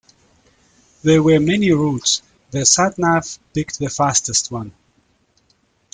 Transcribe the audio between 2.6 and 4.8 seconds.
sat-nav picked the fastest one.